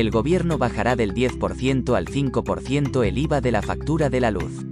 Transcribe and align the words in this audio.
El 0.00 0.10
gobierno 0.10 0.58
bajará 0.58 0.94
del 0.94 1.14
10% 1.14 1.96
al 1.96 2.04
5% 2.04 3.06
el 3.06 3.16
IVA 3.16 3.40
de 3.40 3.50
la 3.50 3.62
factura 3.62 4.10
de 4.10 4.20
la 4.20 4.30
luz. 4.30 4.66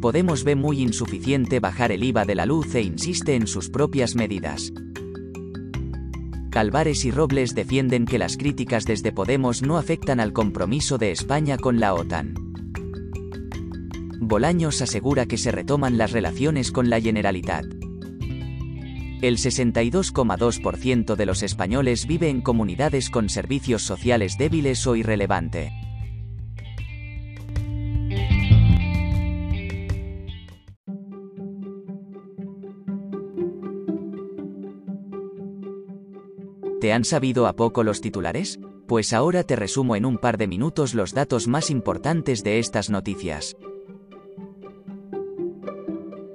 Podemos 0.00 0.44
ve 0.44 0.54
muy 0.54 0.80
insuficiente 0.80 1.58
bajar 1.58 1.90
el 1.90 2.04
IVA 2.04 2.24
de 2.24 2.36
la 2.36 2.46
luz 2.46 2.76
e 2.76 2.82
insiste 2.82 3.34
en 3.34 3.48
sus 3.48 3.68
propias 3.68 4.14
medidas. 4.14 4.72
Calvares 6.50 7.04
y 7.04 7.10
Robles 7.10 7.56
defienden 7.56 8.06
que 8.06 8.18
las 8.18 8.36
críticas 8.36 8.84
desde 8.84 9.10
Podemos 9.10 9.62
no 9.62 9.78
afectan 9.78 10.20
al 10.20 10.32
compromiso 10.32 10.96
de 10.96 11.10
España 11.10 11.56
con 11.58 11.80
la 11.80 11.94
OTAN. 11.94 12.34
Bolaños 14.20 14.80
asegura 14.80 15.26
que 15.26 15.38
se 15.38 15.50
retoman 15.50 15.98
las 15.98 16.12
relaciones 16.12 16.70
con 16.70 16.88
la 16.88 17.00
Generalitat. 17.00 17.79
El 19.22 19.36
62,2% 19.36 21.14
de 21.14 21.26
los 21.26 21.42
españoles 21.42 22.06
vive 22.06 22.30
en 22.30 22.40
comunidades 22.40 23.10
con 23.10 23.28
servicios 23.28 23.82
sociales 23.82 24.38
débiles 24.38 24.86
o 24.86 24.96
irrelevante. 24.96 25.72
¿Te 36.80 36.94
han 36.94 37.04
sabido 37.04 37.46
a 37.46 37.52
poco 37.56 37.84
los 37.84 38.00
titulares? 38.00 38.58
Pues 38.86 39.12
ahora 39.12 39.44
te 39.44 39.54
resumo 39.54 39.96
en 39.96 40.06
un 40.06 40.16
par 40.16 40.38
de 40.38 40.48
minutos 40.48 40.94
los 40.94 41.12
datos 41.12 41.46
más 41.46 41.70
importantes 41.70 42.42
de 42.42 42.58
estas 42.58 42.88
noticias 42.88 43.54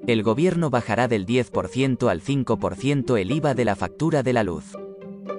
el 0.08 0.24
gobierno 0.24 0.70
bajará 0.70 1.08
del 1.08 1.26
10% 1.26 2.10
al 2.10 2.22
5% 2.22 3.20
el 3.20 3.32
IVA 3.32 3.54
de 3.54 3.66
la 3.66 3.76
factura 3.76 4.24
de 4.24 4.34
la 4.34 4.44
luz. 4.44 4.76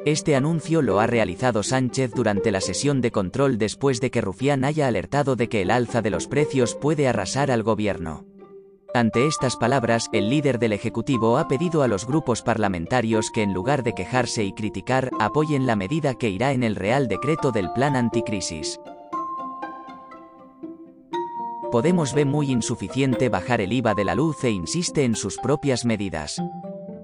Este 0.04 0.36
anuncio 0.36 0.82
lo 0.82 1.00
ha 1.00 1.06
realizado 1.06 1.62
Sánchez 1.62 2.12
durante 2.14 2.50
la 2.50 2.60
sesión 2.60 3.00
de 3.00 3.10
control 3.10 3.58
después 3.58 4.00
de 4.00 4.10
que 4.10 4.20
Rufián 4.20 4.64
haya 4.64 4.86
alertado 4.86 5.36
de 5.36 5.48
que 5.48 5.62
el 5.62 5.70
alza 5.70 6.02
de 6.02 6.10
los 6.10 6.26
precios 6.26 6.74
puede 6.74 7.08
arrasar 7.08 7.50
al 7.50 7.62
gobierno. 7.62 8.24
Ante 8.94 9.26
estas 9.26 9.56
palabras, 9.56 10.08
el 10.12 10.30
líder 10.30 10.58
del 10.58 10.72
Ejecutivo 10.72 11.38
ha 11.38 11.48
pedido 11.48 11.82
a 11.82 11.88
los 11.88 12.06
grupos 12.06 12.42
parlamentarios 12.42 13.30
que 13.30 13.42
en 13.42 13.52
lugar 13.52 13.82
de 13.82 13.94
quejarse 13.94 14.42
y 14.42 14.52
criticar, 14.52 15.10
apoyen 15.18 15.66
la 15.66 15.76
medida 15.76 16.14
que 16.14 16.30
irá 16.30 16.52
en 16.52 16.62
el 16.62 16.76
Real 16.76 17.06
Decreto 17.06 17.52
del 17.52 17.70
Plan 17.72 17.94
Anticrisis. 17.94 18.80
Podemos 21.70 22.14
ve 22.14 22.24
muy 22.24 22.50
insuficiente 22.50 23.28
bajar 23.28 23.60
el 23.60 23.72
IVA 23.72 23.94
de 23.94 24.04
la 24.04 24.14
luz 24.14 24.44
e 24.44 24.50
insiste 24.50 25.04
en 25.04 25.16
sus 25.16 25.36
propias 25.38 25.84
medidas. 25.84 26.40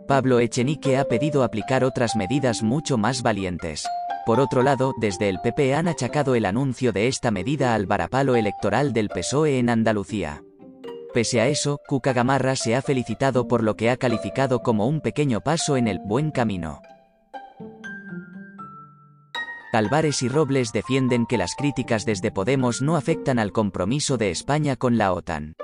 Pablo 0.07 0.39
Echenique 0.39 0.97
ha 0.97 1.05
pedido 1.05 1.43
aplicar 1.43 1.85
otras 1.85 2.15
medidas 2.15 2.63
mucho 2.63 2.97
más 2.97 3.23
valientes. 3.23 3.85
Por 4.25 4.39
otro 4.39 4.63
lado, 4.63 4.93
desde 5.01 5.29
el 5.29 5.41
PP 5.41 5.75
han 5.75 5.89
achacado 5.89 6.37
el 6.37 6.45
anuncio 6.45 6.93
de 6.93 7.09
esta 7.09 7.33
medida 7.33 7.75
al 7.75 7.87
varapalo 7.87 8.37
electoral 8.37 8.93
del 8.93 9.09
PSOE 9.09 9.59
en 9.59 9.69
Andalucía. 9.69 10.45
Pese 11.13 11.41
a 11.41 11.49
eso, 11.49 11.81
Cuca 11.89 12.13
Gamarra 12.13 12.55
se 12.55 12.77
ha 12.77 12.83
felicitado 12.83 13.49
por 13.49 13.65
lo 13.65 13.77
que 13.77 13.91
ha 13.91 13.97
calificado 13.97 14.61
como 14.61 14.87
un 14.87 15.01
pequeño 15.01 15.41
paso 15.41 15.77
en 15.77 15.89
el 15.89 15.99
buen 15.99 16.31
camino. 16.31 16.81
Álvarez 19.73 20.23
y 20.23 20.29
Robles 20.29 20.71
defienden 20.71 21.25
que 21.25 21.39
las 21.39 21.55
críticas 21.55 22.05
desde 22.05 22.31
Podemos 22.31 22.83
no 22.83 22.95
afectan 22.95 23.39
al 23.39 23.53
compromiso 23.53 24.19
de 24.19 24.31
España 24.31 24.77
con 24.77 24.99
la 24.99 25.15
OTAN. 25.15 25.57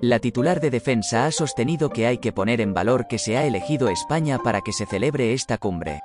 La 0.00 0.20
titular 0.20 0.60
de 0.60 0.70
defensa 0.70 1.26
ha 1.26 1.32
sostenido 1.32 1.90
que 1.90 2.06
hay 2.06 2.18
que 2.18 2.30
poner 2.32 2.60
en 2.60 2.74
valor 2.74 3.08
que 3.08 3.18
se 3.18 3.36
ha 3.36 3.44
elegido 3.44 3.88
España 3.88 4.38
para 4.38 4.60
que 4.60 4.72
se 4.72 4.86
celebre 4.86 5.32
esta 5.32 5.58
cumbre. 5.58 6.00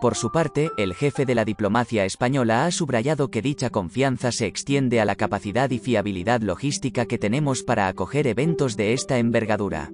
Por 0.00 0.14
su 0.14 0.30
parte, 0.30 0.70
el 0.78 0.94
jefe 0.94 1.26
de 1.26 1.34
la 1.34 1.44
diplomacia 1.44 2.04
española 2.04 2.64
ha 2.64 2.70
subrayado 2.70 3.28
que 3.28 3.42
dicha 3.42 3.70
confianza 3.70 4.30
se 4.30 4.46
extiende 4.46 5.00
a 5.00 5.04
la 5.04 5.16
capacidad 5.16 5.68
y 5.70 5.80
fiabilidad 5.80 6.42
logística 6.42 7.06
que 7.06 7.18
tenemos 7.18 7.64
para 7.64 7.88
acoger 7.88 8.28
eventos 8.28 8.76
de 8.76 8.92
esta 8.92 9.18
envergadura. 9.18 9.90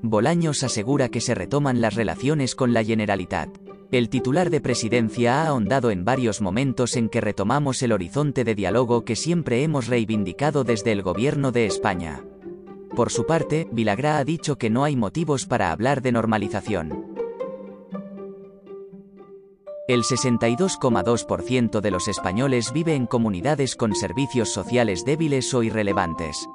Bolaños 0.00 0.62
asegura 0.62 1.10
que 1.10 1.20
se 1.20 1.34
retoman 1.34 1.82
las 1.82 1.94
relaciones 1.94 2.54
con 2.54 2.72
la 2.72 2.82
Generalitat. 2.82 3.69
El 3.92 4.08
titular 4.08 4.50
de 4.50 4.60
presidencia 4.60 5.42
ha 5.42 5.48
ahondado 5.48 5.90
en 5.90 6.04
varios 6.04 6.40
momentos 6.40 6.96
en 6.96 7.08
que 7.08 7.20
retomamos 7.20 7.82
el 7.82 7.90
horizonte 7.90 8.44
de 8.44 8.54
diálogo 8.54 9.04
que 9.04 9.16
siempre 9.16 9.64
hemos 9.64 9.88
reivindicado 9.88 10.62
desde 10.62 10.92
el 10.92 11.02
gobierno 11.02 11.50
de 11.50 11.66
España. 11.66 12.24
Por 12.94 13.10
su 13.10 13.26
parte, 13.26 13.66
Vilagrá 13.72 14.18
ha 14.18 14.24
dicho 14.24 14.58
que 14.58 14.70
no 14.70 14.84
hay 14.84 14.94
motivos 14.94 15.44
para 15.46 15.72
hablar 15.72 16.02
de 16.02 16.12
normalización. 16.12 17.04
El 19.88 20.04
62,2% 20.04 21.80
de 21.80 21.90
los 21.90 22.06
españoles 22.06 22.72
vive 22.72 22.94
en 22.94 23.06
comunidades 23.06 23.74
con 23.74 23.96
servicios 23.96 24.52
sociales 24.52 25.04
débiles 25.04 25.52
o 25.52 25.64
irrelevantes. 25.64 26.48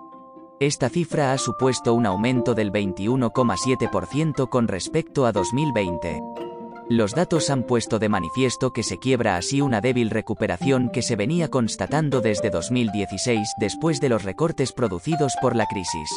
Esta 0.62 0.88
cifra 0.88 1.34
ha 1.34 1.38
supuesto 1.38 1.94
un 1.94 2.06
aumento 2.06 2.54
del 2.54 2.72
21,7% 2.72 4.48
con 4.48 4.70
respecto 4.70 5.26
a 5.26 5.34
2020. 5.34 6.45
Los 6.88 7.16
datos 7.16 7.50
han 7.50 7.64
puesto 7.64 7.98
de 7.98 8.10
manifiesto 8.10 8.72
que 8.72 8.84
se 8.84 9.00
quiebra 9.00 9.38
así 9.38 9.60
una 9.60 9.82
débil 9.82 10.12
recuperación 10.12 10.92
que 10.92 11.02
se 11.02 11.16
venía 11.16 11.50
constatando 11.50 12.22
desde 12.22 12.52
2016 12.52 13.54
después 13.60 14.00
de 14.00 14.10
los 14.10 14.24
recortes 14.24 14.72
producidos 14.72 15.34
por 15.42 15.56
la 15.56 15.66
crisis. 15.66 16.10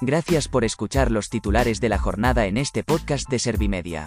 Gracias 0.00 0.46
por 0.46 0.64
escuchar 0.64 1.10
los 1.10 1.30
titulares 1.30 1.80
de 1.80 1.88
la 1.88 1.98
jornada 1.98 2.46
en 2.46 2.58
este 2.58 2.84
podcast 2.84 3.28
de 3.28 3.40
Servimedia. 3.40 4.06